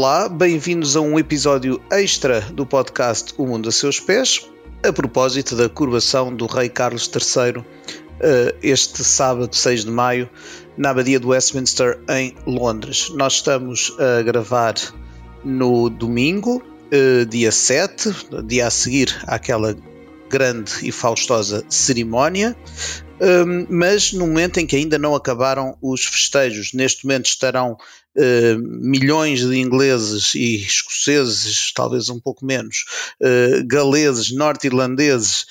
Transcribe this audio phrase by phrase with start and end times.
[0.00, 4.48] Olá, bem-vindos a um episódio extra do podcast O Mundo a Seus Pés,
[4.80, 7.64] a propósito da coroação do Rei Carlos III,
[8.20, 10.30] eh, este sábado 6 de maio,
[10.76, 13.10] na Abadia de Westminster, em Londres.
[13.16, 14.76] Nós estamos a gravar
[15.44, 16.62] no domingo,
[16.92, 19.76] eh, dia 7, dia a seguir àquela
[20.28, 22.56] grande e faustosa cerimónia,
[23.20, 26.72] um, mas no momento em que ainda não acabaram os festejos.
[26.72, 27.76] Neste momento estarão
[28.16, 32.84] uh, milhões de ingleses e escoceses, talvez um pouco menos,
[33.20, 35.46] uh, galeses, norte-irlandeses,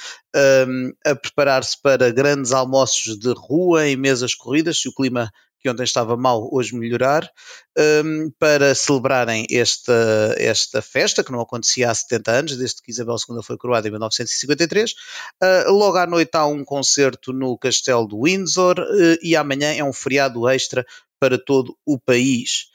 [0.67, 5.69] um, a preparar-se para grandes almoços de rua em mesas corridas, se o clima que
[5.69, 7.29] ontem estava mal, hoje melhorar,
[7.77, 13.15] um, para celebrarem esta, esta festa, que não acontecia há 70 anos, desde que Isabel
[13.29, 14.91] II foi coroada em 1953.
[14.91, 19.83] Uh, logo à noite há um concerto no Castelo de Windsor uh, e amanhã é
[19.83, 20.85] um feriado extra
[21.19, 22.67] para todo o país.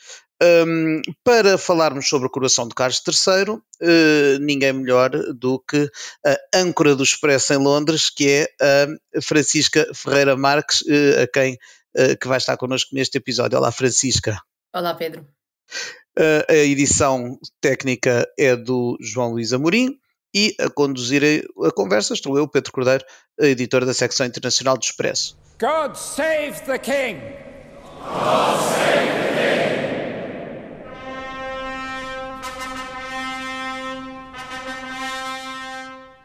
[0.42, 5.88] Um, para falarmos sobre a coroação de Carlos III, uh, ninguém melhor do que
[6.26, 11.54] a âncora do Expresso em Londres, que é a Francisca Ferreira Marques, uh, a quem
[11.96, 13.56] uh, que vai estar connosco neste episódio.
[13.56, 14.36] Olá, Francisca.
[14.74, 15.24] Olá, Pedro.
[16.48, 19.96] a edição técnica é do João Luís Amorim
[20.34, 23.04] e a conduzir a, a conversa estou eu, Pedro Cordeiro,
[23.38, 25.38] editor da secção internacional do Expresso.
[25.60, 27.51] God save the King!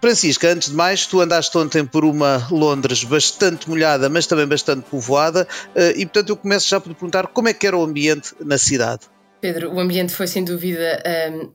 [0.08, 4.83] Francisca, antes de mais, tu andaste ontem por uma Londres bastante molhada, mas também bastante
[4.89, 7.83] povoada, eh, e portanto eu começo já por te perguntar como é que era o
[7.83, 9.02] ambiente na cidade.
[9.42, 11.03] Pedro, o ambiente foi sem dúvida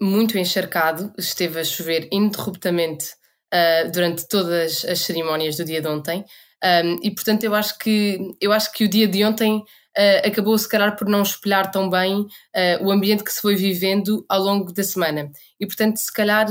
[0.01, 3.07] um, muito encharcado, esteve a chover ininterruptamente
[3.55, 6.23] uh, durante todas as cerimónias do dia de ontem,
[7.03, 9.65] e portanto eu acho que eu acho que o dia de ontem
[9.99, 13.57] uh, acabou se calhar por não espelhar tão bem uh, o ambiente que se foi
[13.57, 15.31] vivendo ao longo da semana.
[15.59, 16.49] E portanto, se calhar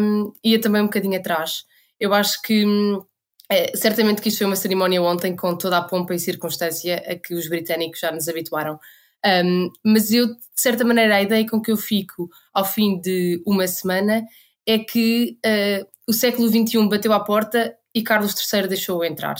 [0.00, 1.64] um, ia também um bocadinho atrás.
[1.98, 3.02] Eu acho que um,
[3.50, 7.14] é, certamente que isto foi uma cerimónia ontem com toda a pompa e circunstância a
[7.14, 8.78] que os britânicos já nos habituaram.
[9.24, 13.42] Um, mas eu, de certa maneira, a ideia com que eu fico ao fim de
[13.46, 14.24] uma semana
[14.66, 19.36] é que uh, o século XXI bateu à porta e Carlos III deixou-o entrar.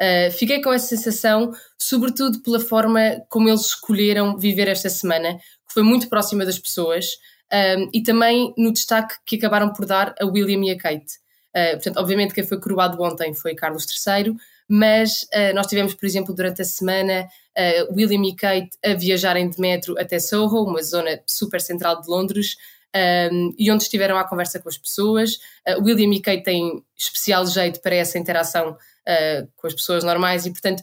[0.00, 5.74] Uh, fiquei com essa sensação, sobretudo pela forma como eles escolheram viver esta semana, que
[5.74, 7.18] foi muito próxima das pessoas,
[7.52, 11.18] um, e também no destaque que acabaram por dar a William e a Kate.
[11.56, 14.36] Uh, portanto, obviamente quem foi coroado ontem foi Carlos III,
[14.68, 17.28] mas uh, nós tivemos, por exemplo, durante a semana,
[17.90, 22.56] William e Kate a viajarem de metro até Soho, uma zona super central de Londres,
[23.32, 25.40] um, e onde estiveram à conversa com as pessoas.
[25.80, 28.76] William e Kate têm especial jeito para essa interação
[29.08, 30.82] uh, com as pessoas normais e, portanto,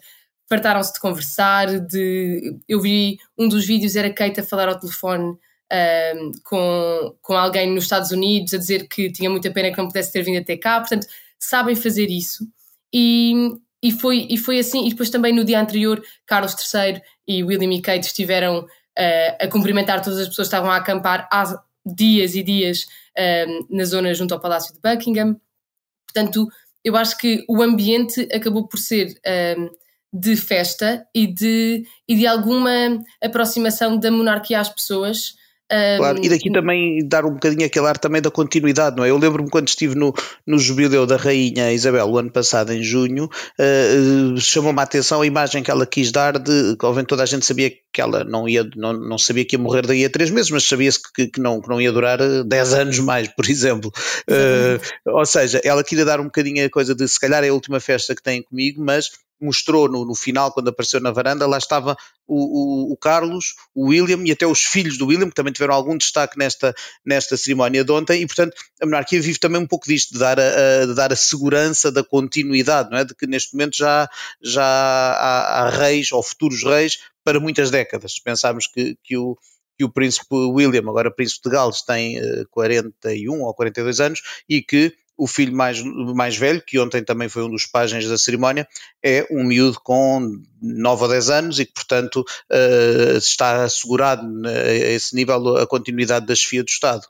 [0.49, 1.79] fartaram-se de conversar.
[1.79, 2.57] De...
[2.67, 5.37] Eu vi um dos vídeos, era Kate a falar ao telefone
[5.73, 9.87] um, com, com alguém nos Estados Unidos, a dizer que tinha muita pena que não
[9.87, 10.79] pudesse ter vindo até cá.
[10.79, 11.07] Portanto,
[11.39, 12.47] sabem fazer isso.
[12.93, 13.33] E,
[13.81, 14.85] e, foi, e foi assim.
[14.85, 19.47] E depois também no dia anterior, Carlos III e William e Kate estiveram uh, a
[19.47, 22.85] cumprimentar todas as pessoas que estavam a acampar há dias e dias
[23.47, 25.39] um, na zona junto ao Palácio de Buckingham.
[26.05, 26.47] Portanto,
[26.85, 29.19] eu acho que o ambiente acabou por ser
[29.57, 29.69] um,
[30.13, 32.71] de festa e de, e de alguma
[33.21, 35.33] aproximação da monarquia às pessoas.
[35.97, 39.09] Claro, e daqui também dar um bocadinho aquele ar também da continuidade, não é?
[39.09, 40.13] Eu lembro-me quando estive no,
[40.45, 45.25] no jubileu da Rainha Isabel o ano passado, em junho, uh, chamou-me a atenção a
[45.25, 48.67] imagem que ela quis dar de que, toda a gente sabia que ela não ia,
[48.75, 51.59] não, não sabia que ia morrer daí a três meses, mas sabia-se que, que, não,
[51.59, 53.91] que não ia durar 10 eh, anos mais, por exemplo.
[54.29, 57.53] Uh, ou seja, ela queria dar um bocadinho a coisa de se calhar é a
[57.53, 59.09] última festa que tem comigo, mas
[59.39, 61.95] mostrou no, no, final, quando apareceu na varanda, lá estava
[62.27, 65.73] o, o, o, Carlos, o William e até os filhos do William, que também tiveram
[65.73, 66.73] algum destaque nesta,
[67.05, 70.39] nesta cerimónia de ontem, e portanto a monarquia vive também um pouco disto, de dar
[70.39, 73.05] a, de dar a segurança da continuidade, não é?
[73.05, 74.09] de que neste momento já,
[74.41, 78.13] já há, há reis ou futuros reis para muitas décadas.
[78.13, 79.37] Se pensarmos que, que o
[79.77, 82.17] que o príncipe William, agora príncipe de Gales, tem
[82.49, 87.29] 41 eh, ou 42 anos e que o filho mais, mais velho, que ontem também
[87.29, 88.67] foi um dos pajens da cerimónia,
[89.03, 94.73] é um miúdo com 9 ou 10 anos e que, portanto, uh, está assegurado a
[94.73, 97.03] esse nível a continuidade da chefia do Estado.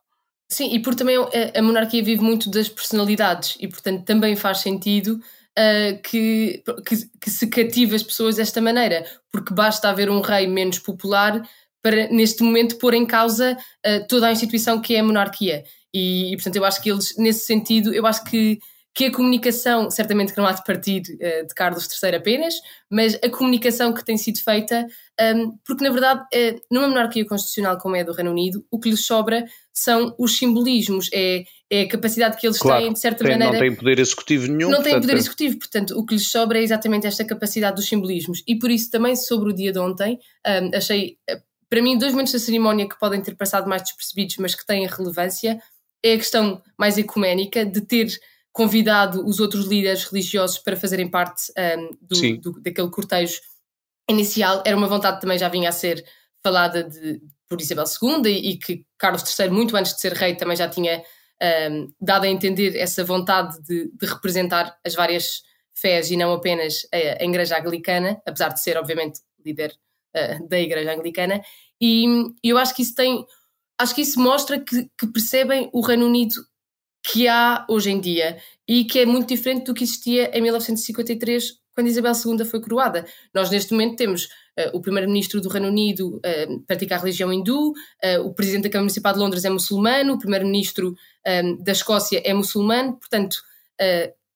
[0.51, 1.17] Sim, e porque também
[1.55, 5.19] a monarquia vive muito das personalidades e, portanto, também faz sentido
[5.57, 10.47] uh, que, que, que, se cative as pessoas desta maneira, porque basta haver um rei
[10.47, 11.41] menos popular
[11.81, 15.63] para, neste momento, pôr em causa uh, toda a instituição que é a monarquia.
[15.95, 18.59] E, e, portanto, eu acho que eles, nesse sentido, eu acho que,
[18.93, 22.55] que a comunicação, certamente que não há de partir uh, de Carlos III apenas,
[22.89, 24.85] mas a comunicação que tem sido feita,
[25.37, 28.77] um, porque na verdade, uh, numa monarquia constitucional como é a do Reino Unido, o
[28.77, 32.99] que lhes sobra são os simbolismos, é, é a capacidade que eles claro, têm, de
[32.99, 33.53] certa tem, maneira.
[33.53, 34.69] Não têm poder executivo nenhum.
[34.69, 37.87] Não têm poder é- executivo, portanto, o que lhes sobra é exatamente esta capacidade dos
[37.87, 38.43] simbolismos.
[38.45, 42.11] E por isso, também sobre o dia de ontem, um, achei, eh, para mim, dois
[42.11, 45.57] momentos da cerimónia que podem ter passado mais despercebidos, mas que têm relevância,
[46.05, 48.07] é a questão mais ecuménica de ter
[48.51, 53.41] convidado os outros líderes religiosos para fazerem parte um, do, do, daquele cortejo
[54.09, 54.63] inicial.
[54.65, 56.05] Era uma vontade que também já vinha a ser
[56.43, 57.19] falada de,
[57.49, 60.69] por Isabel II e, e, que Carlos III, muito antes de ser rei, também já
[60.69, 61.03] tinha
[61.71, 65.41] um, dado a entender essa vontade de, de, representar as várias
[65.73, 69.75] fés e não apenas a, a Igreja Anglicana, apesar de ser, obviamente, líder
[70.15, 71.41] uh, da Igreja Anglicana.
[71.81, 72.05] E
[72.43, 73.25] eu acho que isso tem.
[73.77, 76.35] Acho que isso mostra que, que percebem o Reino Unido
[77.03, 78.37] que há hoje em dia
[78.67, 83.05] e que é muito diferente do que existia em 1953, quando Isabel II foi coroada.
[83.33, 87.71] Nós, neste momento, temos uh, o primeiro-ministro do Reino Unido uh, pratica a religião hindu,
[87.71, 90.95] uh, o presidente da Câmara Municipal de Londres é muçulmano, o primeiro-ministro
[91.59, 93.37] da Escócia é muçulmano, portanto,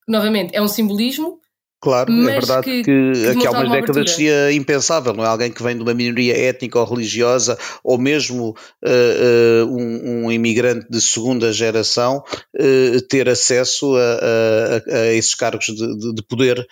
[0.08, 1.40] novamente, é um simbolismo.
[1.82, 5.28] Claro, é verdade que, que, que aqui há umas décadas seria impensável, não é?
[5.28, 10.32] Alguém que vem de uma minoria étnica ou religiosa, ou mesmo uh, uh, um, um,
[10.32, 12.22] imigrante de segunda geração,
[12.54, 16.68] uh, ter acesso a, a, a, esses cargos de, de, de poder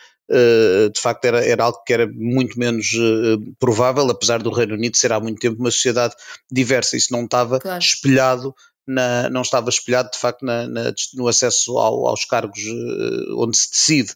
[0.93, 2.91] de facto era, era algo que era muito menos
[3.57, 6.15] provável, apesar do Reino Unido ser há muito tempo uma sociedade
[6.51, 6.97] diversa.
[6.97, 7.79] Isso não estava claro.
[7.79, 8.53] espelhado
[8.85, 12.59] na, não estava espelhado de facto na, na, no acesso ao, aos cargos
[13.37, 14.13] onde se decide.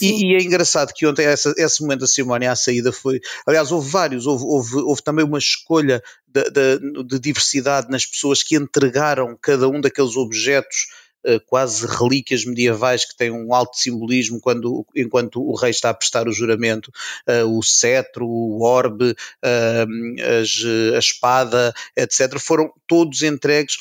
[0.00, 3.20] E, e, é engraçado que ontem essa, esse momento da cerimónia à saída foi.
[3.44, 8.42] Aliás, houve vários, houve, houve, houve também uma escolha de, de, de, diversidade nas pessoas
[8.42, 10.86] que entregaram cada um daqueles objetos.
[11.22, 15.94] Uh, quase relíquias medievais que têm um alto simbolismo quando, enquanto o rei está a
[15.94, 16.90] prestar o juramento,
[17.28, 20.64] uh, o cetro, o orbe, uh, as,
[20.94, 23.76] a espada, etc., foram todos entregues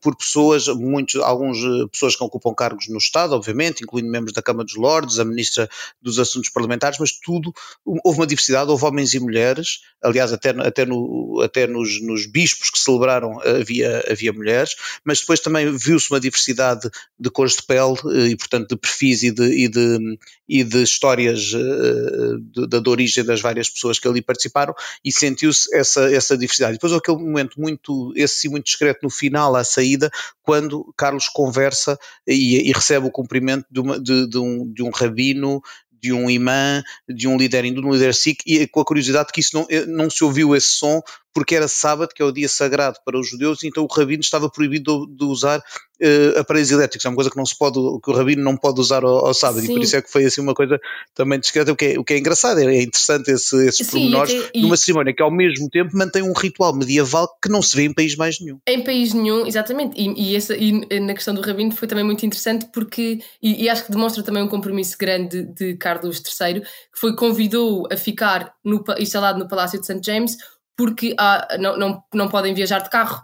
[0.00, 4.40] por pessoas, muitos, alguns eh, pessoas que ocupam cargos no Estado, obviamente, incluindo membros da
[4.40, 5.68] Câmara dos Lordes, a Ministra
[6.00, 7.52] dos Assuntos Parlamentares, mas tudo,
[7.84, 12.70] houve uma diversidade, houve homens e mulheres, aliás, até, até, no, até nos, nos bispos
[12.70, 16.88] que celebraram havia, havia mulheres, mas depois também viu-se uma diversidade
[17.18, 20.82] de cores de pele eh, e, portanto, de perfis e de, e de, e de
[20.82, 26.74] histórias eh, da origem das várias pessoas que ali participaram e sentiu-se essa, essa diversidade.
[26.74, 30.10] Depois aquele momento muito, esse muito discreto no final, à saída,
[30.42, 34.90] quando Carlos conversa e, e recebe o cumprimento de, uma, de, de, um, de um
[34.90, 35.62] rabino
[36.04, 39.32] de um imã, de um líder hindu, de um líder sikh, e com a curiosidade
[39.32, 41.00] que isso não, eh, não se ouviu esse som
[41.34, 44.48] porque era sábado, que é o dia sagrado para os judeus, então o rabino estava
[44.48, 48.10] proibido de, de usar uh, aparelhos elétricos, é uma coisa que não se pode, que
[48.10, 49.72] o rabino não pode usar ao, ao sábado, Sim.
[49.72, 50.80] e por isso é que foi assim uma coisa
[51.12, 53.92] também discreta, o que é, o que é engraçado, é, é interessante esse, esses Sim,
[53.92, 57.76] pormenores até, numa cerimónia que ao mesmo tempo mantém um ritual medieval que não se
[57.76, 58.58] vê em país mais nenhum.
[58.66, 62.24] Em país nenhum, exatamente, e, e, essa, e na questão do rabino foi também muito
[62.24, 66.60] interessante porque, e, e acho que demonstra também um compromisso grande de, de Carlos III,
[66.60, 70.00] que foi convidou a ficar no, instalado no Palácio de St.
[70.04, 70.36] James
[70.76, 73.22] porque há, não, não, não podem viajar de carro.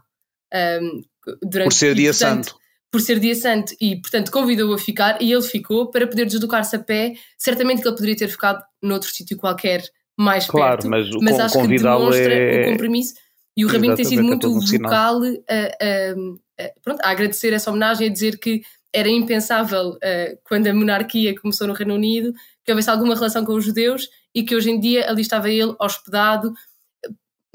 [0.55, 1.03] Um,
[1.43, 2.61] durante, por ser e, dia portanto, santo.
[2.91, 3.75] Por ser dia santo.
[3.81, 7.15] E, portanto, convidou-o a ficar e ele ficou para poder deslocar-se a pé.
[7.39, 9.83] Certamente que ele poderia ter ficado noutro sítio qualquer
[10.19, 10.91] mais claro, perto.
[10.91, 12.63] Mas, mas acho que demonstra é...
[12.63, 13.15] o compromisso.
[13.57, 17.71] E o Rabino tem sido muito é vocal a, a, a, pronto, a agradecer essa
[17.71, 22.33] homenagem, a dizer que era impensável uh, quando a monarquia começou no Reino Unido
[22.65, 25.75] que houvesse alguma relação com os judeus e que hoje em dia ali estava ele
[25.81, 26.53] hospedado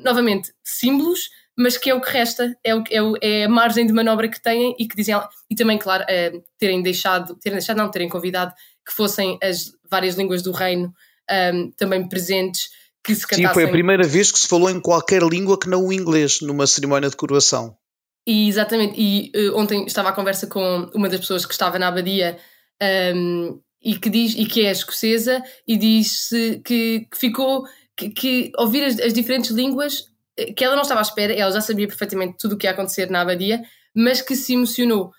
[0.02, 3.88] novamente, símbolos, mas que é o que resta, é, o, é, o, é a margem
[3.88, 5.16] de manobra que têm e que dizem,
[5.50, 8.54] e também, claro, é, terem deixado, terem deixado, não, terem convidado
[8.86, 10.94] que fossem as várias línguas do reino
[11.54, 12.70] um, também presentes,
[13.04, 13.48] que se cantassem...
[13.48, 16.42] Sim, foi a primeira vez que se falou em qualquer língua que não o inglês,
[16.42, 17.78] numa cerimónia de coroação.
[18.28, 21.88] E, exatamente, e uh, ontem estava à conversa com uma das pessoas que estava na
[21.88, 22.38] abadia
[23.16, 28.52] um, e que diz, e que é escocesa, e disse que, que ficou que, que
[28.58, 30.06] ouvir as, as, diferentes línguas,
[30.38, 32.72] eh, que ela não estava à espera, ela já sabia perfeitamente tudo o que ia
[32.72, 33.62] acontecer na abadia,
[33.96, 35.12] mas que se emocionou.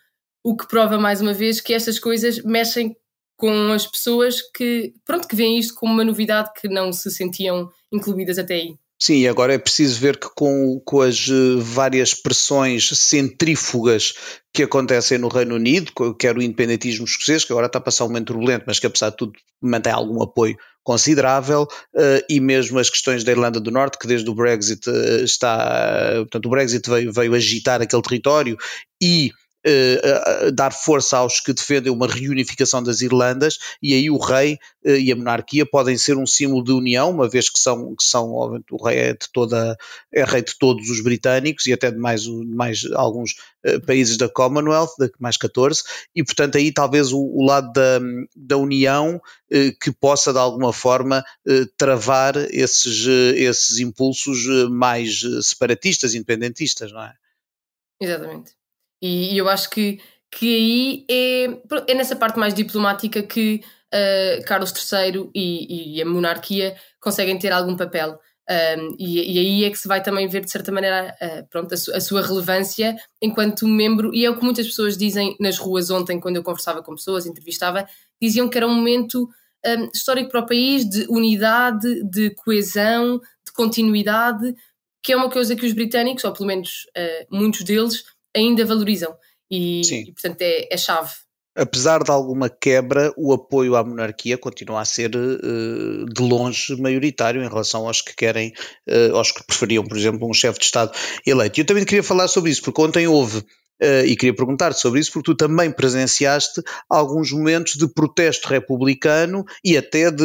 [0.44, 2.96] O que prova mais uma vez que estas coisas mexem
[3.36, 7.68] com as pessoas que, pronto, que veem isto como uma novidade que não se sentiam
[7.92, 8.76] incluídas até aí.
[8.98, 14.14] Sim, agora é preciso ver que com, com as eh, várias pressões centrífugas
[14.54, 18.08] que acontecem no Reino Unido, quer o independentismo escocês, que agora está a passar um
[18.08, 20.56] momento turbulento, mas que apesar de tudo mantém algum apoio
[20.86, 25.24] considerável, uh, e mesmo as questões da Irlanda do Norte, que desde o Brexit uh,
[25.24, 28.56] está, portanto o Brexit veio, veio agitar aquele território
[29.02, 29.32] e
[29.66, 34.90] uh, dar força aos que defendem uma reunificação das Irlandas, e aí o rei uh,
[34.90, 38.30] e a monarquia podem ser um símbolo de união, uma vez que são, que são
[38.70, 39.76] o rei é de toda
[40.12, 43.32] é rei de todos os britânicos e até de mais, mais alguns
[43.66, 45.82] uh, países da Commonwealth, de mais 14,
[46.14, 48.00] e portanto aí talvez o, o lado da,
[48.34, 49.20] da união
[49.80, 51.24] que possa de alguma forma
[51.78, 53.06] travar esses,
[53.36, 57.14] esses impulsos mais separatistas, independentistas, não é?
[58.00, 58.56] Exatamente.
[59.00, 60.00] E, e eu acho que,
[60.30, 63.62] que aí é, é nessa parte mais diplomática que
[63.92, 68.18] uh, Carlos III e, e, a monarquia conseguem ter algum papel.
[68.48, 71.74] Um, e, e, aí é que se vai também ver, de certa maneira, uh, pronto,
[71.74, 75.58] a, su, a, sua relevância enquanto membro, e é o que muitas pessoas dizem nas
[75.58, 77.88] ruas ontem, quando eu conversava com pessoas, entrevistava,
[78.22, 79.28] diziam que era um momento
[79.66, 84.54] um, histórico para o país de unidade, de coesão, de continuidade,
[85.02, 88.04] que é uma coisa que os britânicos, ou pelo menos uh, muitos deles,
[88.36, 89.14] ainda valorizam.
[89.50, 91.10] E, e portanto, é, é chave
[91.56, 97.42] apesar de alguma quebra, o apoio à monarquia continua a ser uh, de longe maioritário
[97.42, 98.52] em relação aos que querem,
[98.88, 100.92] uh, aos que preferiam, por exemplo, um chefe de Estado
[101.26, 101.58] eleito.
[101.58, 103.38] E eu também queria falar sobre isso, porque ontem houve.
[103.82, 109.44] Uh, e queria perguntar-te sobre isso, porque tu também presenciaste alguns momentos de protesto republicano
[109.62, 110.24] e até de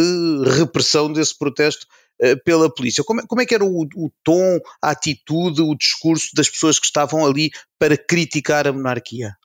[0.58, 2.00] repressão desse protesto eh,
[2.46, 3.04] pela polícia.
[3.04, 6.80] Como, é, como é que era o, o, tom, a atitude, o discurso das pessoas
[6.80, 9.36] que estavam ali para criticar a monarquia?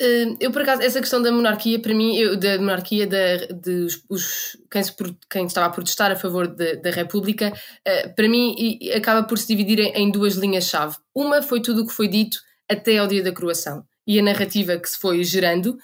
[0.00, 3.86] Eh, eu, por acaso, essa questão da monarquia, para mim, eu, da monarquia, da, de
[4.08, 4.94] os, quem, se,
[5.28, 7.52] quem, estava a protestar a favor de, da República,
[7.84, 10.96] eh, para mim, acaba por se dividir em, em duas linhas-chave.
[11.14, 14.78] Uma foi tudo o que foi dito até ao dia da coroação e a narrativa
[14.78, 15.76] que se foi gerando,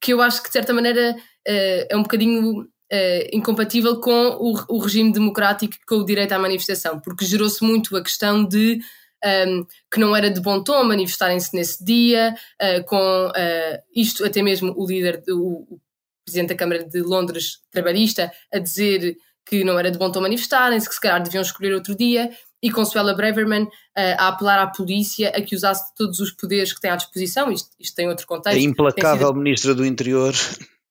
[0.00, 4.78] que eu acho que, de certa maneira, é um bocadinho uh, incompatível com o, o,
[4.78, 8.80] regime democrático com o direito à manifestação, porque gerou-se muito a questão de
[9.24, 14.24] um, ehm, que não era de bom tom manifestarem-se nesse dia, uh, com uh, isto
[14.24, 15.80] até mesmo o líder, do, o
[16.24, 20.88] presidente da Câmara de Londres, trabalhista, a dizer que não era de bom tom manifestarem-se,
[20.88, 22.30] que se calhar deviam escolher outro dia,
[22.62, 23.70] e Consuela Braverman uh,
[24.18, 27.70] a apelar à polícia a que usasse todos os poderes que tem à disposição, isto,
[27.78, 28.58] isto tem outro contexto.
[28.58, 29.38] A implacável sido...
[29.38, 30.32] ministra do Interior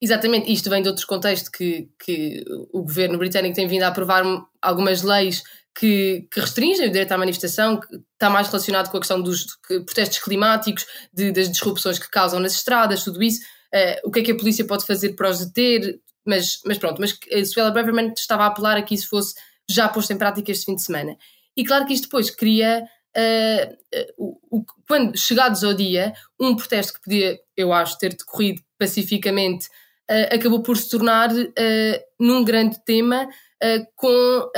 [0.01, 2.43] Exatamente, isto vem de outros contextos que, que
[2.74, 4.24] o governo britânico tem vindo a aprovar
[4.60, 5.43] algumas leis
[5.77, 9.46] que, que, restringem o direito à manifestação, que está mais relacionado com a questão dos
[9.67, 13.41] protestos climáticos, de, das disrupções que causam nas estradas, tudo isso.
[13.74, 16.00] Uh, o que é que a polícia pode fazer para os deter?
[16.25, 19.36] Mas, mas pronto, mas a Suella Braverman estava a apelar a que isso fosse
[19.70, 21.15] já posto em prática este fim de semana.
[21.55, 22.84] E claro que isto depois cria,
[23.15, 29.70] uh, uh, quando chegados ao dia, um protesto que podia, eu acho, ter decorrido pacificamente
[30.12, 34.51] uh, acabou por se tornar uh, num grande tema uh, com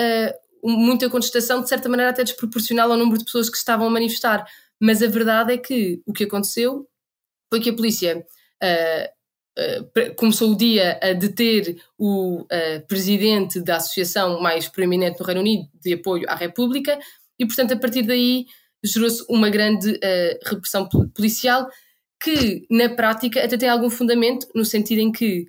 [0.63, 4.45] muita contestação, de certa maneira até desproporcional ao número de pessoas que estavam a manifestar.
[4.79, 6.87] Mas a verdade é que o que aconteceu
[7.49, 8.25] foi que a polícia
[10.15, 12.45] começou o dia a deter o
[12.87, 16.97] presidente da associação mais proeminente no Reino Unido de apoio à República
[17.37, 18.45] e, portanto, a partir daí
[18.81, 19.99] gerou-se uma grande
[20.45, 21.67] repressão policial
[22.23, 25.41] que na prática até tem algum fundamento, no sentido em que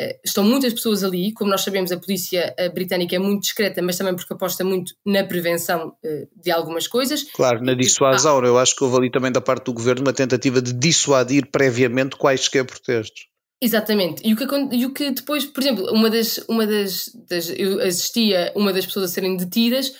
[0.00, 3.82] uh, estão muitas pessoas ali, como nós sabemos, a polícia uh, britânica é muito discreta,
[3.82, 7.24] mas também porque aposta muito na prevenção uh, de algumas coisas.
[7.24, 10.12] Claro, na dissuasão, ah, eu acho que houve ali também da parte do governo uma
[10.12, 13.26] tentativa de dissuadir previamente quaisquer protestos.
[13.60, 14.22] Exatamente.
[14.26, 17.80] E o, que, e o que depois, por exemplo, uma das, uma das, das eu
[17.80, 19.92] assistia uma das pessoas a serem detidas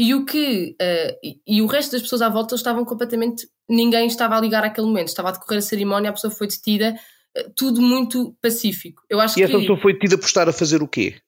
[0.00, 4.06] e o que uh, e, e, o resto das pessoas à volta estavam completamente ninguém
[4.06, 6.98] estava a ligar àquele momento, estava a decorrer a cerimónia, a pessoa foi detida,
[7.36, 9.02] uh, tudo muito pacífico.
[9.10, 11.20] Eu acho e essa pessoa foi detida por estar a fazer o quê?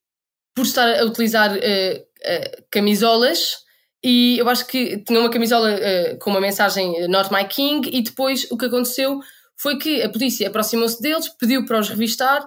[0.57, 3.59] Por estar a utilizar uh, camisolas
[4.03, 5.79] e eu acho que tinha uma camisola
[6.21, 9.21] com uma mensagem Not My King e depois o que aconteceu
[9.57, 12.47] foi que a polícia aproximou-se deles, pediu para os revistar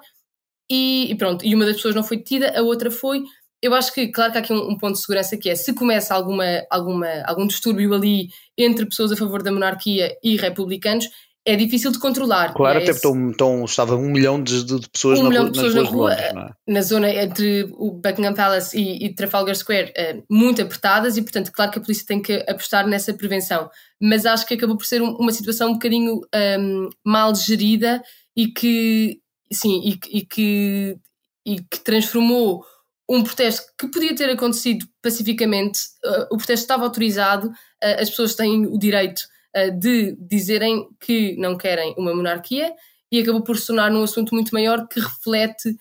[0.69, 3.23] e, e, pronto, e uma das pessoas não foi detida, a outra foi,
[3.61, 5.73] eu acho que, claro que há aqui um, um, ponto de segurança que é se
[5.73, 11.09] começa alguma, alguma, algum distúrbio ali entre pessoas a favor da monarquia e republicanos,
[11.47, 12.53] é difícil de controlar.
[12.53, 15.51] Claro, é até porque estão, estava um milhão de, de pessoas, um na, milhão de
[15.51, 16.25] pessoas na rua, Londres,
[16.67, 16.71] é?
[16.71, 21.51] na zona entre o Buckingham Palace e, e Trafalgar Square, uh, muito apertadas, e portanto,
[21.51, 23.69] claro que a polícia tem que apostar nessa prevenção.
[24.01, 26.21] Mas acho que acabou por ser um, uma situação um bocadinho
[26.59, 28.01] um, mal gerida
[28.35, 29.19] e que,
[29.53, 30.97] sim, e, e, que,
[31.45, 32.65] e que transformou
[33.09, 38.35] um protesto que podia ter acontecido pacificamente, uh, o protesto estava autorizado, uh, as pessoas
[38.35, 39.21] têm o direito
[39.55, 42.73] uh, de dizerem que não querem uma monarquia
[43.11, 45.75] e acabou por se tornar num assunto muito maior que reflete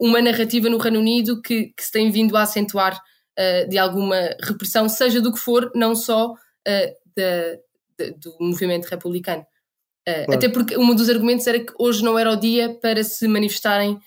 [0.00, 3.00] uma narrativa no Reino Unido que, que, se tem vindo a acentuar
[3.68, 6.34] de alguma repressão, seja do que for, não só
[6.66, 7.56] da,
[7.98, 9.46] da, do movimento republicano.
[10.04, 10.32] claro.
[10.32, 13.98] Até porque um dos argumentos era que hoje não era o dia para se manifestarem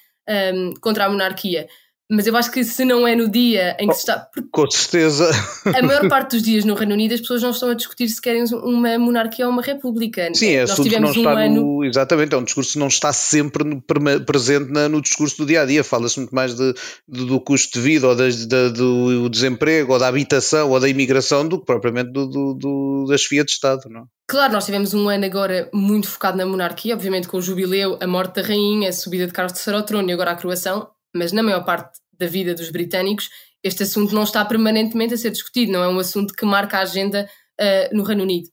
[0.53, 1.67] um, contra a monarquia.
[2.11, 4.27] Mas eu acho que se não é no dia em que se está.
[4.51, 5.31] Com certeza.
[5.65, 8.21] A maior parte dos dias no Reino Unido as pessoas não estão a discutir se
[8.21, 10.29] querem uma monarquia ou uma república.
[10.33, 10.65] Sim, é
[10.99, 11.77] não está um ano...
[11.77, 11.85] no.
[11.85, 13.81] Exatamente, é um discurso que não está sempre no,
[14.25, 15.85] presente na, no discurso do dia a dia.
[15.85, 16.73] Fala-se muito mais de,
[17.07, 20.89] de, do custo de vida, ou de, de, do desemprego, ou da habitação, ou da
[20.89, 24.05] imigração, do que propriamente do, do, do da chefia de Estado, não?
[24.27, 28.07] Claro, nós tivemos um ano agora muito focado na monarquia, obviamente com o jubileu, a
[28.07, 31.31] morte da rainha, a subida de Carlos III ao trono e agora a coroação, mas
[31.31, 33.29] na maior parte da vida dos britânicos,
[33.63, 36.81] este assunto não está permanentemente a ser discutido, não é um assunto que marca a
[36.81, 38.49] agenda uh, no Reino Unido.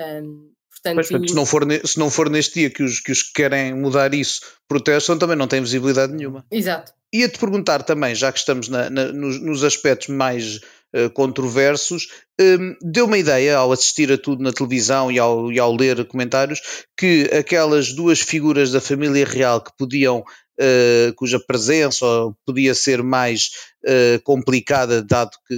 [0.00, 3.22] Um, portanto, Mas, se, não for, se não for neste dia que os, que os
[3.22, 6.44] que querem mudar isso protestam, também não têm visibilidade nenhuma.
[6.50, 6.92] Exato.
[7.12, 10.56] Ia-te perguntar também, já que estamos na, na, nos, nos, aspectos mais
[10.94, 15.58] uh, controversos, um, deu uma ideia ao assistir a tudo na televisão e ao, e
[15.58, 16.60] ao ler comentários
[16.96, 20.22] que aquelas duas figuras da família real que podiam
[20.58, 22.06] uh, cuja presença
[22.44, 23.50] podia ser mais
[23.84, 25.54] uh, complicada, dado que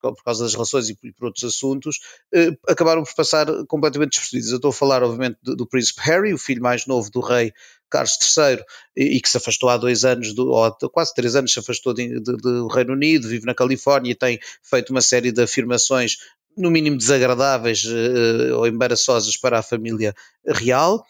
[0.00, 2.00] por causa das relações e por outros assuntos,
[2.34, 4.50] uh, acabaram por passar completamente despercebidos.
[4.50, 7.52] Eu estou a falar, obviamente, do, do, príncipe Harry, o filho mais novo do rei
[7.88, 8.64] Carlos III,
[8.96, 11.94] e, e que se afastou há dois anos, do, ou quase três anos, se afastou
[11.94, 16.16] do Reino Unido, vive na Califórnia e tem feito uma série de afirmações
[16.56, 17.86] no mínimo desagradáveis
[18.56, 20.12] ou embaraçosas para a família
[20.46, 21.02] real.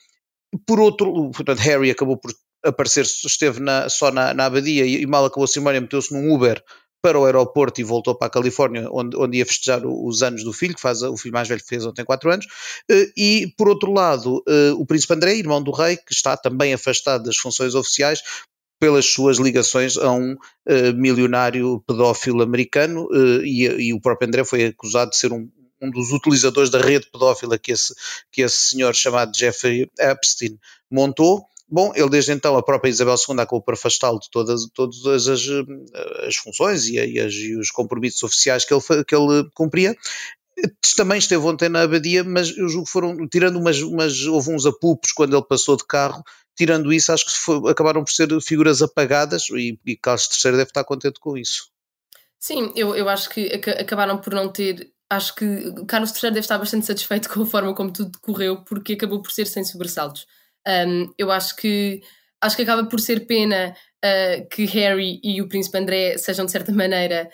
[0.66, 2.30] Por outro, portanto, Harry acabou por
[2.64, 6.32] aparecer, esteve na, só na, na abadia e, e mal acabou a cerimónia, meteu-se num
[6.32, 6.62] Uber
[7.02, 10.52] para o aeroporto e voltou para a Califórnia, onde, onde ia festejar os anos do
[10.52, 12.46] filho, que faz o filho mais velho que fez ontem 4 anos.
[12.88, 16.72] Eh, e, por outro lado, eh, o príncipe André, irmão do rei, que está também
[16.72, 18.22] afastado das funções oficiais
[18.78, 23.08] pelas suas ligações a um uh, milionário pedófilo americano,
[23.44, 25.48] e, e, o próprio André foi acusado de ser um,
[25.80, 27.94] um dos utilizadores da rede pedófila que esse,
[28.32, 30.58] que esse senhor chamado Jeffrey Epstein
[30.90, 31.46] montou.
[31.72, 35.40] Bom, ele desde então, a própria Isabel II acabou por afastá-lo de todas, todas as,
[35.48, 39.96] eh, as funções e, as, e, os compromissos oficiais que ele, que ele cumpria.
[40.94, 44.66] Também esteve ontem na abadia, mas eu julgo que foram, tirando umas, umas houve uns
[44.66, 46.22] apupos quando ele passou de carro,
[46.54, 50.64] tirando isso, acho que foi, acabaram por ser figuras apagadas e, e Carlos III deve
[50.64, 51.70] estar contente com isso.
[52.38, 53.46] Sim, eu, eu acho que
[53.80, 54.92] acabaram por não ter.
[55.08, 55.46] Acho que
[55.86, 59.32] Carlos III deve estar bastante satisfeito com a forma como tudo decorreu, porque acabou por
[59.32, 60.26] ser sem sobressaltos.
[60.66, 62.00] Um, eu acho que
[62.40, 66.52] acho que acaba por ser pena uh, que Harry e o príncipe André sejam de
[66.52, 67.30] certa maneira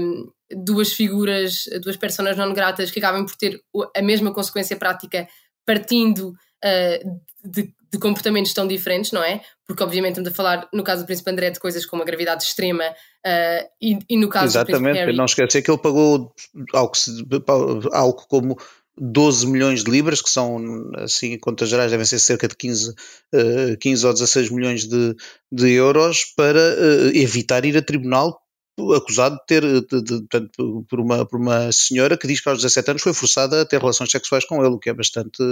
[0.00, 3.60] um, duas figuras, duas personas não gratas que acabem por ter
[3.94, 5.28] a mesma consequência prática
[5.66, 9.42] partindo uh, de, de, comportamentos tão diferentes, não é?
[9.66, 12.44] Porque obviamente estamos a falar no caso do príncipe André de coisas como a gravidade
[12.44, 16.34] extrema uh, e, e, no caso Exatamente, do príncipe Harry, não esquecer que ele pagou
[16.72, 16.92] algo,
[17.92, 18.56] algo como
[19.00, 22.90] 12 milhões de libras, que são, assim, em contas gerais, devem ser cerca de 15,
[22.90, 25.14] uh, 15 ou 16 milhões de,
[25.50, 28.40] de euros, para uh, evitar ir a tribunal
[28.94, 30.48] acusado de ter, de, de, de,
[30.88, 33.80] por, uma, por uma senhora que diz que aos 17 anos foi forçada a ter
[33.80, 35.42] relações sexuais com ele, o que é bastante,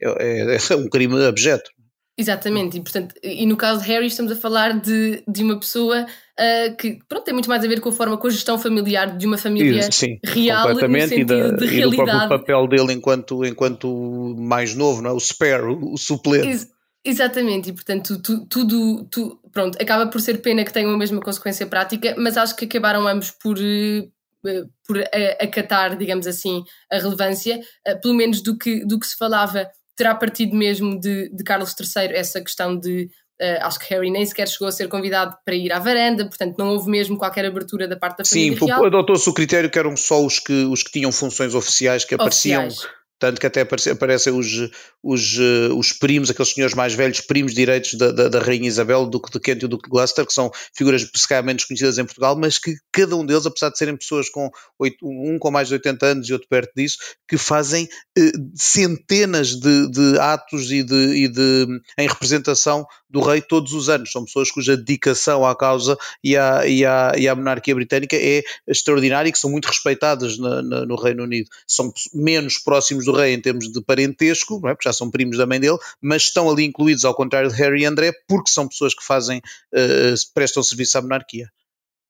[0.00, 1.70] é, é, é um crime abjeto.
[2.16, 6.02] Exatamente, e portanto, e no caso de Harry estamos a falar de, de uma pessoa
[6.04, 9.16] uh, que pronto, tem muito mais a ver com a forma, com a gestão familiar
[9.16, 12.10] de uma família Sim, real completamente, no sentido e, da, de e realidade.
[12.10, 15.12] do próprio papel dele enquanto, enquanto mais novo, não é?
[15.12, 16.46] o spare, o suplente.
[16.46, 16.68] Ex
[17.04, 21.20] exatamente, e portanto tu, tudo, tu, pronto, acaba por ser pena que tenham a mesma
[21.20, 24.98] consequência prática, mas acho que acabaram ambos por eh, por
[25.40, 30.14] acatar, digamos assim, a relevância, eh, pelo menos do que, do que se falava terá
[30.14, 33.08] partido mesmo de, de Carlos III essa questão de
[33.42, 36.56] Uh, acho que Harry nem sequer chegou a ser convidado para ir à varanda, portanto
[36.56, 39.96] não houve mesmo qualquer abertura da parte da família Sim, adotou-se o critério que eram
[39.96, 42.68] só os que, os que tinham funções oficiais que apareciam.
[42.68, 44.70] oficiais tanto que até aparecem os,
[45.02, 49.04] os, eh, os primos, aqueles senhores mais velhos, primos direitos da, da, da Rainha Isabel,
[49.04, 51.08] do Duque de Kent e do Duque de Gloucester, que são figuras
[51.44, 54.96] menos conhecidas em Portugal, mas que cada um deles, apesar de serem pessoas com 8,
[55.02, 56.98] um com mais de 80 anos e outro perto disso,
[57.28, 61.66] que fazem eh, centenas de, de atos e de, e de,
[61.98, 64.10] em representação do rei todos os anos.
[64.10, 68.42] São pessoas cuja dedicação à causa e à, e à, e à monarquia britânica é
[68.66, 71.48] extraordinária e que são muito respeitadas na, na, no Reino Unido.
[71.66, 74.74] São menos próximos do rei em termos de parentesco, é?
[74.74, 77.82] porque já são primos da mãe dele, mas estão ali incluídos, ao contrário de Harry
[77.82, 81.48] e André, porque são pessoas que fazem, uh, prestam serviço à monarquia.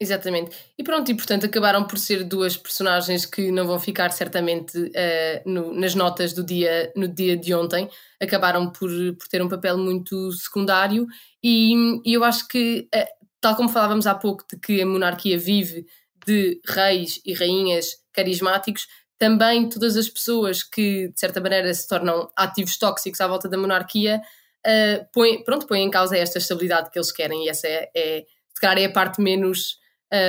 [0.00, 0.56] Exatamente.
[0.76, 4.90] E pronto, e portanto acabaram por ser duas personagens que não vão ficar certamente uh,
[5.46, 7.88] no, nas notas do dia, no dia de ontem.
[8.20, 11.06] Acabaram por, por ter um papel muito secundário
[11.42, 15.38] e, e eu acho que, uh, tal como falávamos há pouco de que a monarquia
[15.38, 15.86] vive
[16.26, 18.86] de reis e rainhas carismáticos,
[19.24, 23.56] também todas as pessoas que, de certa maneira, se tornam ativos tóxicos à volta da
[23.56, 24.20] monarquia,
[24.66, 28.24] uh, põem, pronto, põem em causa esta estabilidade que eles querem, e essa é, é
[28.54, 29.78] se calhar, é a parte menos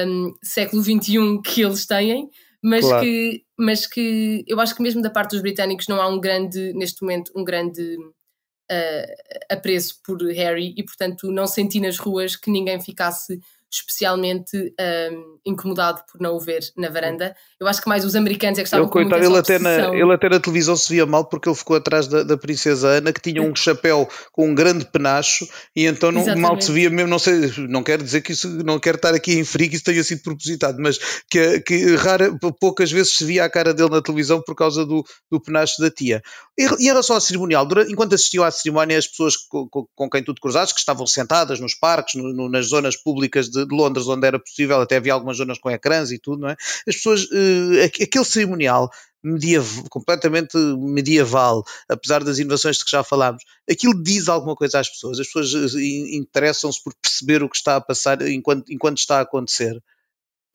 [0.07, 2.29] um, século XXI que eles têm,
[2.63, 3.03] mas, claro.
[3.03, 6.71] que, mas que eu acho que mesmo da parte dos britânicos não há um grande,
[6.73, 12.49] neste momento, um grande uh, apreço por Harry e, portanto, não senti nas ruas que
[12.49, 13.41] ninguém ficasse
[13.75, 14.73] especialmente
[15.11, 17.35] um, incomodado por não o ver na varanda.
[17.59, 19.95] Eu acho que mais os americanos é que estavam ele, com coitado, ele até, na,
[19.95, 23.11] ele até na televisão se via mal porque ele ficou atrás da, da princesa Ana
[23.11, 27.09] que tinha um chapéu com um grande penacho e então não, mal se via mesmo,
[27.09, 29.85] não sei, não quero dizer que isso, não quero estar aqui a inferir que isso
[29.85, 30.97] tenha sido propositado, mas
[31.29, 35.03] que, que rara, poucas vezes se via a cara dele na televisão por causa do,
[35.29, 36.21] do penacho da tia.
[36.57, 40.09] E em relação ao cerimonial, durante, enquanto assistiam à cerimónia, as pessoas com, com, com
[40.09, 43.64] quem tu te cruzaste, que estavam sentadas nos parques, no, no, nas zonas públicas de,
[43.65, 46.55] de, Londres, onde era possível, até havia algumas zonas com ecrãs e tudo, não é?
[46.87, 48.89] As pessoas, uh, aquele cerimonial
[49.25, 54.89] medieval, completamente medieval, apesar das inovações de que já falámos, aquilo diz alguma coisa às
[54.89, 55.19] pessoas.
[55.19, 59.21] As pessoas eh, interessam-se por perceber o que está a passar enquanto, enquanto está a
[59.21, 59.81] acontecer.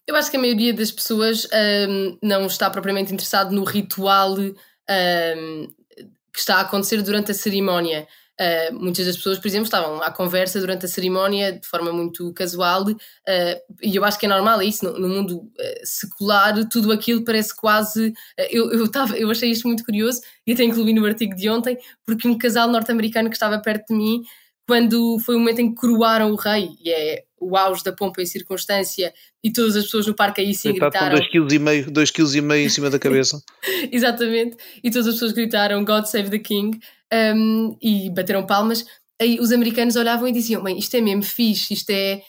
[0.07, 1.47] Eu acho que a maioria das pessoas
[1.89, 5.69] um, não está propriamente interessado no ritual um,
[6.33, 8.07] que está a acontecer durante a cerimónia.
[8.41, 12.33] Uh, muitas das pessoas, por exemplo, estavam à conversa durante a cerimónia de forma muito
[12.33, 12.97] casual, uh,
[13.83, 15.51] e eu acho que é normal, é isso, no, no mundo uh,
[15.85, 18.15] secular, tudo aquilo parece quase.
[18.51, 21.77] eu, eu, tava, eu achei isto muito curioso e até incluí no artigo de ontem,
[22.07, 24.23] porque um casal norte-americano que estava perto de mim,
[24.67, 28.23] quando foi o momento em que coroaram o rei, e é o auge da pompa
[28.23, 29.13] e circunstância,
[29.45, 31.19] e todas as pessoas no parque aí sim gritaram.
[31.19, 33.43] 2,5 kg, dois quilos e meio em cima da cabeça.
[33.93, 36.81] Exatamente, e todas as pessoas gritaram God Save the King
[37.13, 38.85] um, e bateram palmas.
[39.21, 42.23] Aí os americanos olhavam e diziam: Bem, isto é mesmo fixe, isto é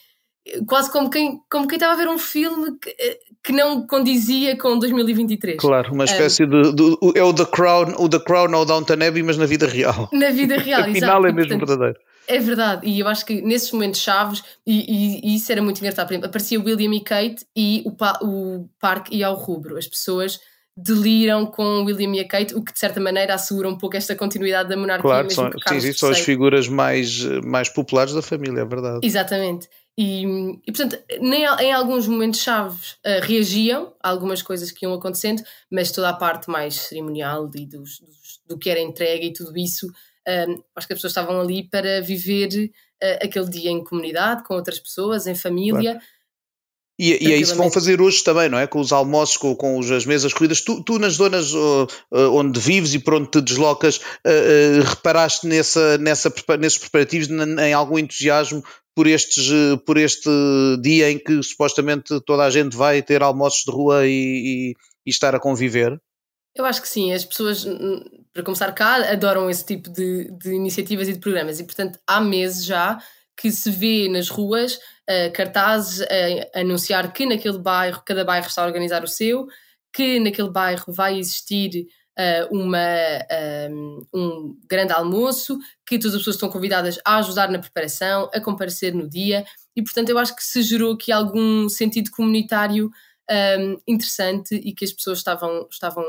[0.67, 2.95] quase como quem, como quem estava a ver um filme que,
[3.43, 5.57] que não condizia com 2023.
[5.57, 8.93] Claro, uma espécie um, de, de, É o The Crown, o The Crown ou Downton
[8.93, 10.09] Abbey, mas na vida real.
[10.13, 11.99] Na vida real, Afinal é mesmo portanto, verdadeiro.
[12.27, 15.79] É verdade, e eu acho que nesses momentos chaves, e, e, e, isso era muito
[15.79, 19.77] engraçado, por exemplo, aparecia William e Kate e o, o parque ia ao rubro.
[19.77, 20.39] As pessoas
[20.75, 24.15] deliram com William e a Kate, o que de certa maneira assegura um pouco esta
[24.15, 25.03] continuidade da monarquia.
[25.03, 28.99] Claro, mesmo são, sim, sim, são as figuras mais, mais populares da família, é verdade.
[29.05, 29.67] Exatamente.
[29.97, 30.23] E,
[30.65, 35.43] e portanto, nem, em alguns momentos chaves uh, reagiam a algumas coisas que iam acontecendo,
[35.69, 39.57] mas toda a parte mais cerimonial e dos, dos, do que era entregue e tudo
[39.57, 42.71] isso, uh, acho que as pessoas estavam ali para viver
[43.03, 45.91] uh, aquele dia em comunidade, com outras pessoas, em família.
[45.91, 46.05] Claro
[46.99, 48.67] e, e é isso que vão fazer hoje também, não é?
[48.67, 50.61] Com os almoços, com, com as mesas corridas.
[50.61, 55.47] Tu, tu nas zonas uh, uh, onde vives e por onde te deslocas, uh, reparaste
[55.47, 59.49] nessa, nessa, nesses preparativos, em algum entusiasmo por, estes,
[59.85, 60.29] por este
[60.81, 64.73] dia em que supostamente toda a gente vai ter almoços de rua e, e,
[65.05, 65.99] e estar a conviver?
[66.53, 67.65] Eu acho que sim, as pessoas,
[68.33, 72.19] para começar cá, adoram esse tipo de, de iniciativas e de programas e, portanto, há
[72.19, 73.01] meses já
[73.35, 78.63] que se vê nas ruas uh, cartazes a anunciar que naquele bairro, cada bairro está
[78.63, 79.47] a organizar o seu,
[79.93, 82.77] que naquele bairro vai existir uh, uma,
[83.69, 88.39] um, um, grande almoço, que todas as pessoas estão convidadas a ajudar na preparação, a
[88.39, 92.91] comparecer no dia, e portanto eu acho que se gerou aqui algum sentido comunitário
[93.59, 96.03] um, interessante e que as pessoas estavam, estavam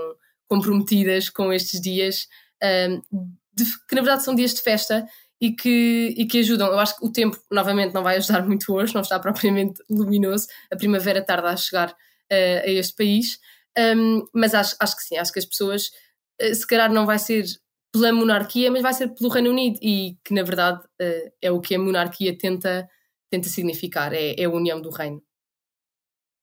[0.49, 2.29] comprometidas com estes dias,
[2.63, 5.07] um, de, que na verdade são dias de festa
[5.43, 6.69] e que, e que ajudam.
[6.69, 10.47] Eu acho que o tempo, novamente, não vai ajudar muito hoje, não está propriamente luminoso,
[10.71, 13.41] a primavera tarda a chegar uh, a este país,
[13.97, 15.91] um, mas acho, acho que sim, acho que as pessoas,
[16.41, 17.45] uh, se calhar não vai ser
[17.93, 21.61] pela monarquia, mas vai ser pelo Reino Unido, e que na verdade uh, é o
[21.61, 22.89] que a monarquia tenta,
[23.29, 25.21] tenta significar, é, é a união do reino.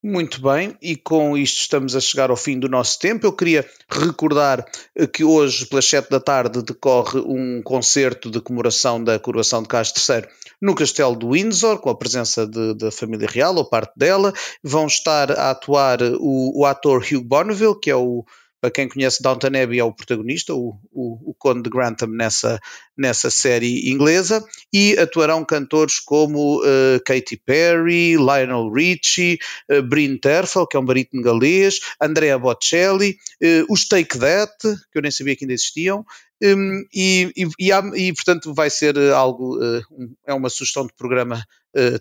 [0.02, 3.26] Muito bem, e com isto estamos a chegar ao fim do nosso tempo.
[3.26, 4.64] Eu queria recordar
[4.96, 9.68] eh, que hoje, pelas 7 da tarde, decorre um concerto de comemoração da coroação de
[9.68, 10.26] Carlos III
[10.58, 14.32] no Castelo de Windsor, com a presença da família real, ou parte dela.
[14.64, 18.24] Vão estar a atuar o, o ator Hugh Bonneville, que é o
[18.60, 22.60] para quem conhece Downton Abbey é o protagonista, o, o, o Conde Grantham nessa,
[22.96, 29.38] nessa série inglesa, e atuarão cantores como uh, Katy Perry, Lionel Richie,
[29.70, 34.54] uh, Bryn Terfel, que é um barítono galês, Andrea Bocelli, uh, os Take That,
[34.92, 36.04] que eu nem sabia que ainda existiam,
[36.42, 40.86] um, e, e, e, há, e, portanto vai ser algo, uh, um, é uma sugestão
[40.86, 41.42] de programa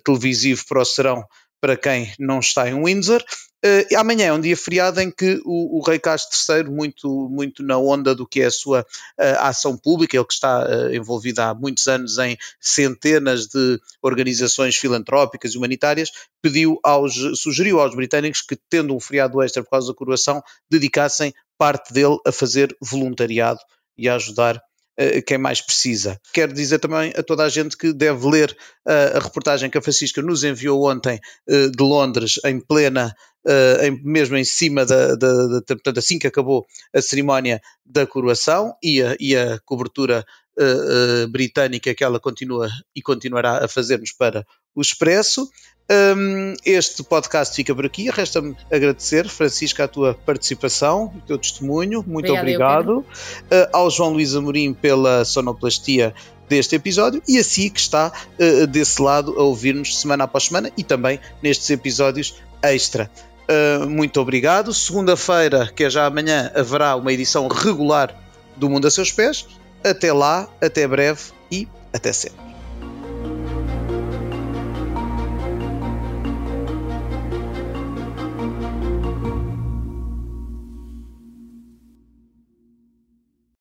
[0.03, 1.23] televisivo para o serão
[1.61, 3.23] para quem não está em Windsor.
[3.65, 7.61] Uh, amanhã é um dia feriado em que o, o, Rei Carlos III, muito, muito
[7.61, 11.41] na onda do que é a sua uh, ação pública, ele que está uh, envolvido
[11.41, 16.09] há muitos anos em centenas de organizações filantrópicas e humanitárias,
[16.41, 20.41] pediu aos, sugeriu aos britânicos que, tendo um feriado extra por causa da coroação,
[20.71, 23.59] dedicassem parte dele a fazer voluntariado
[23.97, 24.61] e a ajudar
[25.25, 26.19] quem mais precisa.
[26.33, 29.81] Quero dizer também a toda a gente que deve ler uh, a reportagem que a
[29.81, 33.15] Francisca nos enviou ontem uh, de Londres, em plena,
[33.81, 38.75] em, mesmo em cima da, da, da, portanto, assim que acabou a cerimónia da coroação
[38.83, 40.25] e a, e a cobertura
[41.29, 44.45] britânica que ela continua e continuará a fazer-nos para
[44.75, 45.49] o Expresso.
[45.91, 48.11] Um, este podcast fica por aqui.
[48.11, 52.03] Resta-me agradecer, Francisca, a tua participação, o teu testemunho.
[52.05, 52.99] Muito obrigado.
[52.99, 53.05] uh,
[53.73, 56.13] ao João Luís Amorim pela sonoplastia
[56.47, 60.71] deste episódio e a si que está uh, desse lado a ouvir-nos semana após semana
[60.77, 63.09] e também nestes episódios extra.
[63.49, 64.71] Uh, muito obrigado.
[64.71, 68.15] Segunda-feira, que é já amanhã, haverá uma edição regular
[68.55, 69.47] do Mundo a Seus Pés.
[69.83, 72.48] Até lá, até breve e até sempre.